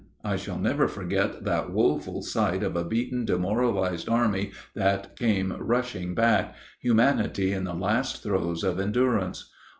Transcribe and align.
I 0.23 0.35
shall 0.35 0.57
never 0.57 0.87
forget 0.87 1.43
that 1.43 1.69
woeful 1.71 2.23
sight 2.23 2.63
of 2.63 2.75
a 2.75 2.83
beaten, 2.83 3.23
demoralized 3.23 4.09
army 4.09 4.51
that 4.73 5.15
came 5.15 5.53
rushing 5.59 6.15
back, 6.15 6.55
humanity 6.79 7.51
in 7.53 7.65
the 7.65 7.75
last 7.75 8.23
throes 8.23 8.63
of 8.63 8.79
endurance. 8.79 9.51